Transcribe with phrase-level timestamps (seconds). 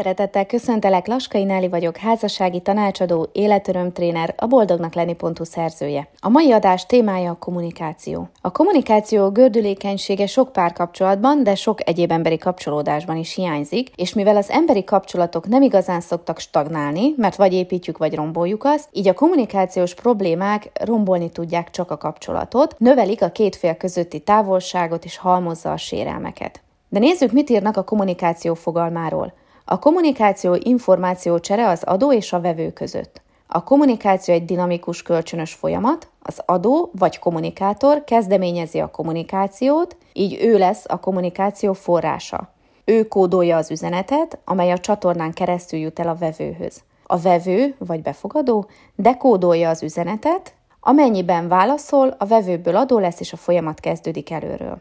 [0.00, 6.08] Szeretettel köszöntelek, Laskai Náli vagyok, házassági tanácsadó, életörömtréner, a boldognak lenni.hu szerzője.
[6.20, 8.28] A mai adás témája a kommunikáció.
[8.40, 14.50] A kommunikáció gördülékenysége sok párkapcsolatban, de sok egyéb emberi kapcsolódásban is hiányzik, és mivel az
[14.50, 19.94] emberi kapcsolatok nem igazán szoktak stagnálni, mert vagy építjük, vagy romboljuk azt, így a kommunikációs
[19.94, 25.76] problémák rombolni tudják csak a kapcsolatot, növelik a két fél közötti távolságot és halmozza a
[25.76, 26.60] sérelmeket.
[26.88, 29.32] De nézzük, mit írnak a kommunikáció fogalmáról.
[29.72, 33.22] A kommunikáció információ csere az adó és a vevő között.
[33.46, 40.58] A kommunikáció egy dinamikus kölcsönös folyamat, az adó vagy kommunikátor kezdeményezi a kommunikációt, így ő
[40.58, 42.52] lesz a kommunikáció forrása.
[42.84, 46.82] Ő kódolja az üzenetet, amely a csatornán keresztül jut el a vevőhöz.
[47.06, 48.66] A vevő vagy befogadó
[48.96, 54.80] dekódolja az üzenetet, amennyiben válaszol, a vevőből adó lesz, és a folyamat kezdődik előről.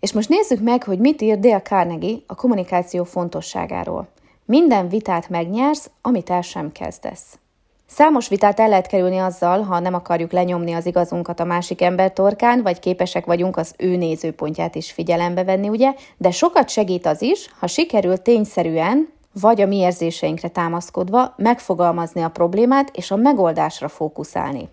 [0.00, 4.08] És most nézzük meg, hogy mit ír Dale Carnegie a kommunikáció fontosságáról.
[4.44, 7.38] Minden vitát megnyersz, amit el sem kezdesz.
[7.86, 12.12] Számos vitát el lehet kerülni azzal, ha nem akarjuk lenyomni az igazunkat a másik ember
[12.12, 15.94] torkán, vagy képesek vagyunk az ő nézőpontját is figyelembe venni, ugye?
[16.16, 19.08] De sokat segít az is, ha sikerül tényszerűen,
[19.40, 24.68] vagy a mi érzéseinkre támaszkodva megfogalmazni a problémát és a megoldásra fókuszálni.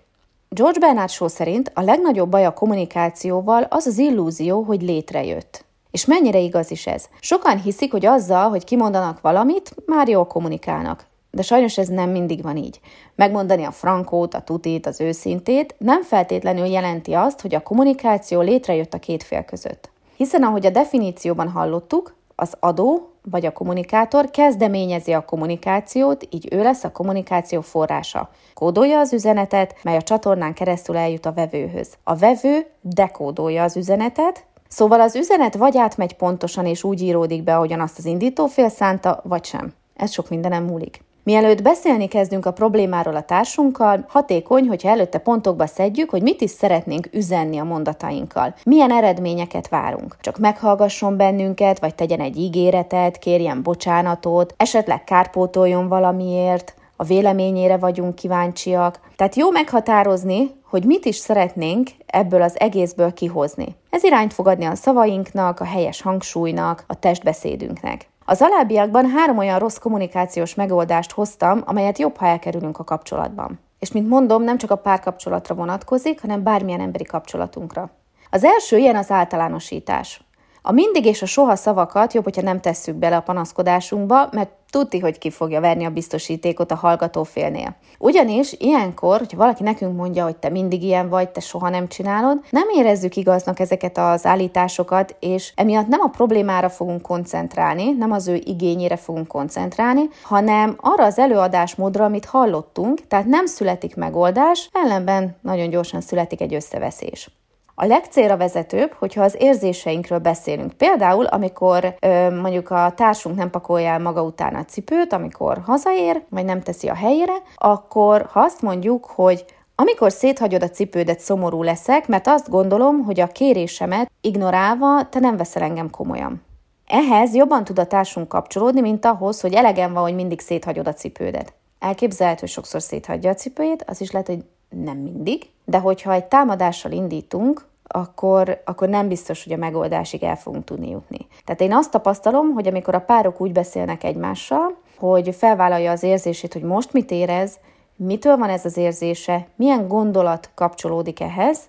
[0.50, 5.66] George Bernard Shaw szerint a legnagyobb baj a kommunikációval az az illúzió, hogy létrejött.
[5.92, 7.06] És mennyire igaz is ez?
[7.20, 11.06] Sokan hiszik, hogy azzal, hogy kimondanak valamit, már jól kommunikálnak.
[11.32, 12.80] De sajnos ez nem mindig van így.
[13.16, 18.94] Megmondani a frankót, a tutit, az őszintét nem feltétlenül jelenti azt, hogy a kommunikáció létrejött
[18.94, 19.90] a két fél között.
[20.16, 26.62] Hiszen ahogy a definícióban hallottuk, az adó vagy a kommunikátor kezdeményezi a kommunikációt, így ő
[26.62, 28.30] lesz a kommunikáció forrása.
[28.54, 31.94] Kódolja az üzenetet, mely a csatornán keresztül eljut a vevőhöz.
[32.04, 37.56] A vevő dekódolja az üzenetet, Szóval az üzenet vagy átmegy pontosan és úgy íródik be,
[37.56, 39.74] ahogyan azt az indítófél szánta, vagy sem.
[39.96, 41.04] Ez sok mindenem múlik.
[41.28, 46.50] Mielőtt beszélni kezdünk a problémáról a társunkkal, hatékony, hogyha előtte pontokba szedjük, hogy mit is
[46.50, 48.56] szeretnénk üzenni a mondatainkkal.
[48.64, 50.16] Milyen eredményeket várunk.
[50.22, 58.16] Csak meghallgasson bennünket, vagy tegyen egy ígéretet, kérjen bocsánatot, esetleg kárpótoljon valamiért, a véleményére vagyunk
[58.16, 59.00] kíváncsiak.
[59.16, 63.76] Tehát jó meghatározni, hogy mit is szeretnénk ebből az egészből kihozni.
[63.90, 68.08] Ez irányt fog adni a szavainknak, a helyes hangsúlynak, a testbeszédünknek.
[68.30, 73.60] Az alábbiakban három olyan rossz kommunikációs megoldást hoztam, amelyet jobb, ha elkerülünk a kapcsolatban.
[73.80, 77.90] És mint mondom, nem csak a párkapcsolatra vonatkozik, hanem bármilyen emberi kapcsolatunkra.
[78.30, 80.22] Az első ilyen az általánosítás.
[80.70, 85.00] A mindig és a soha szavakat jobb, hogyha nem tesszük bele a panaszkodásunkba, mert tudti,
[85.00, 87.76] hogy ki fogja verni a biztosítékot a hallgatófélnél.
[88.00, 92.40] Ugyanis ilyenkor, hogyha valaki nekünk mondja, hogy te mindig ilyen vagy, te soha nem csinálod,
[92.50, 98.28] nem érezzük igaznak ezeket az állításokat, és emiatt nem a problémára fogunk koncentrálni, nem az
[98.28, 105.36] ő igényére fogunk koncentrálni, hanem arra az előadásmódra, amit hallottunk, tehát nem születik megoldás, ellenben
[105.42, 107.37] nagyon gyorsan születik egy összeveszés.
[107.80, 110.74] A legcélra vezetőbb, hogyha az érzéseinkről beszélünk.
[110.74, 116.24] Például, amikor ö, mondjuk a társunk nem pakolja el maga után a cipőt, amikor hazaér,
[116.30, 119.46] vagy nem teszi a helyére, akkor ha azt mondjuk, hogy
[119.76, 125.38] amikor széthagyod a cipődet, szomorú leszek, mert azt gondolom, hogy a kérésemet ignorálva te nem
[125.38, 126.44] veszel engem komolyan.
[126.88, 130.94] Ehhez jobban tud a társunk kapcsolódni, mint ahhoz, hogy elegem van, hogy mindig széthagyod a
[130.94, 131.54] cipődet.
[131.80, 136.26] Elképzelhető, hogy sokszor széthagyja a cipőjét, az is lehet, hogy nem mindig, de hogyha egy
[136.26, 141.28] támadással indítunk, akkor, akkor nem biztos, hogy a megoldásig el fogunk tudni jutni.
[141.46, 146.54] Tehát én azt tapasztalom, hogy amikor a párok úgy beszélnek egymással, hogy felvállalja az érzését,
[146.54, 147.58] hogy most mit érez,
[147.96, 151.60] mitől van ez az érzése, milyen gondolat kapcsolódik ehhez,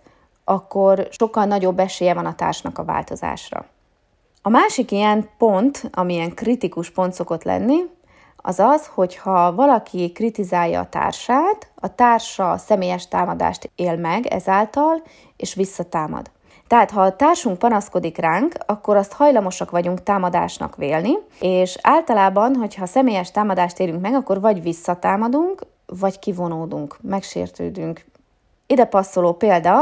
[0.45, 3.67] akkor sokkal nagyobb esélye van a társnak a változásra.
[4.43, 7.77] A másik ilyen pont, amilyen kritikus pont szokott lenni,
[8.48, 15.03] az az, hogyha valaki kritizálja a társát, a társa személyes támadást él meg ezáltal,
[15.36, 16.30] és visszatámad.
[16.66, 22.86] Tehát, ha a társunk panaszkodik ránk, akkor azt hajlamosak vagyunk támadásnak vélni, és általában, hogyha
[22.86, 28.04] személyes támadást érünk meg, akkor vagy visszatámadunk, vagy kivonódunk, megsértődünk.
[28.66, 29.80] Ide passzoló példa,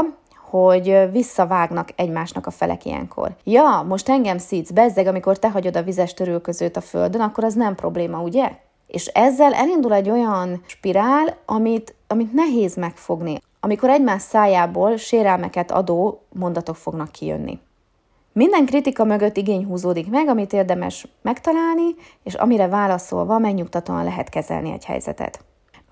[0.49, 3.35] hogy visszavágnak egymásnak a felek ilyenkor.
[3.43, 7.53] Ja, most engem szíts, bezzeg, amikor te hagyod a vizes törülközőt a földön, akkor az
[7.53, 8.51] nem probléma, ugye?
[8.87, 16.21] És ezzel elindul egy olyan spirál, amit, amit nehéz megfogni, amikor egymás szájából sérelmeket adó
[16.33, 17.59] mondatok fognak kijönni.
[18.31, 24.71] Minden kritika mögött igény húzódik meg, amit érdemes megtalálni, és amire válaszolva megnyugtatóan lehet kezelni
[24.71, 25.39] egy helyzetet.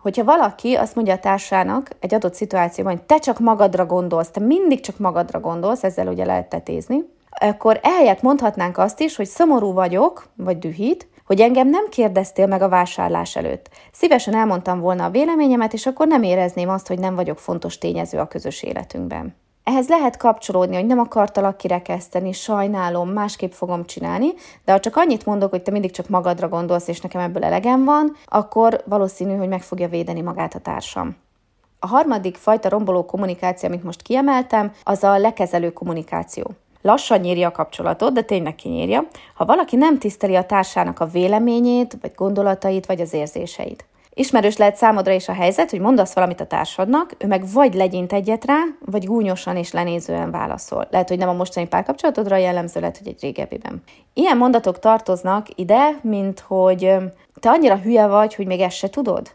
[0.06, 4.40] Hogyha valaki azt mondja a társának egy adott szituációban, hogy te csak magadra gondolsz, te
[4.40, 9.74] mindig csak magadra gondolsz, ezzel ugye lehet tetézni, akkor ehelyett mondhatnánk azt is, hogy szomorú
[9.74, 13.69] vagyok, vagy dühít, hogy engem nem kérdeztél meg a vásárlás előtt.
[13.92, 18.18] Szívesen elmondtam volna a véleményemet, és akkor nem érezném azt, hogy nem vagyok fontos tényező
[18.18, 19.36] a közös életünkben.
[19.66, 24.34] Ehhez lehet kapcsolódni, hogy nem akartalak kirekeszteni, sajnálom, másképp fogom csinálni,
[24.66, 27.84] de ha csak annyit mondok, hogy te mindig csak magadra gondolsz, és nekem ebből elegem
[27.84, 31.16] van, akkor valószínű, hogy meg fogja védeni magát a társam.
[31.80, 36.52] A harmadik fajta romboló kommunikáció, amit most kiemeltem, az a lekezelő kommunikáció.
[36.82, 41.98] Lassan nyírja a kapcsolatot, de tényleg kinyírja, ha valaki nem tiszteli a társának a véleményét,
[42.02, 43.86] vagy gondolatait, vagy az érzéseit.
[44.18, 48.14] Ismerős lehet számodra is a helyzet, hogy mondasz valamit a társadnak, ő meg vagy legyint
[48.14, 50.88] egyet rá, vagy gúnyosan és lenézően válaszol.
[50.92, 53.84] Lehet, hogy nem a mostani párkapcsolatodra jellemző, lehet, hogy egy régebbiben.
[54.14, 56.96] Ilyen mondatok tartoznak ide, mint hogy
[57.40, 59.32] te annyira hülye vagy, hogy még ezt se tudod?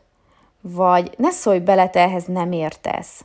[0.61, 3.25] Vagy ne szólj bele, te ehhez nem értesz.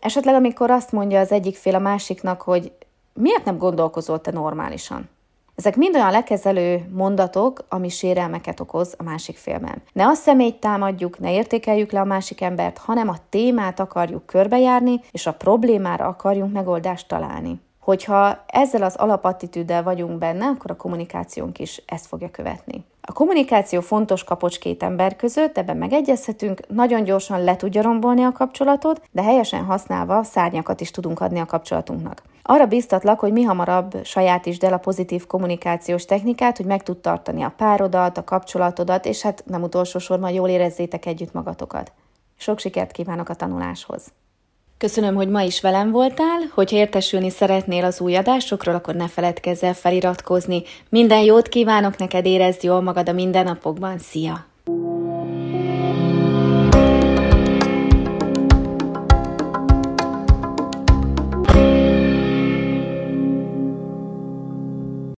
[0.00, 2.72] Esetleg, amikor azt mondja az egyik fél a másiknak, hogy
[3.12, 5.08] miért nem gondolkozol te normálisan?
[5.54, 9.82] Ezek mind olyan lekezelő mondatok, ami sérelmeket okoz a másik félben.
[9.92, 15.00] Ne a személyt támadjuk, ne értékeljük le a másik embert, hanem a témát akarjuk körbejárni,
[15.10, 17.60] és a problémára akarjunk megoldást találni.
[17.80, 22.84] Hogyha ezzel az alapattitűddel vagyunk benne, akkor a kommunikációnk is ezt fogja követni.
[23.00, 28.32] A kommunikáció fontos kapocs két ember között, ebben megegyezhetünk, nagyon gyorsan le tudja rombolni a
[28.32, 32.22] kapcsolatot, de helyesen használva szárnyakat is tudunk adni a kapcsolatunknak.
[32.46, 37.42] Arra biztatlak, hogy mi hamarabb sajátítsd el a pozitív kommunikációs technikát, hogy meg tud tartani
[37.42, 41.92] a párodat, a kapcsolatodat, és hát nem utolsó sorban jól érezzétek együtt magatokat.
[42.36, 44.12] Sok sikert kívánok a tanuláshoz!
[44.78, 46.40] Köszönöm, hogy ma is velem voltál.
[46.54, 50.62] Hogyha értesülni szeretnél az új adásokról, akkor ne feledkezz el feliratkozni.
[50.88, 53.98] Minden jót kívánok neked, érezd jól magad a mindennapokban.
[53.98, 54.46] Szia!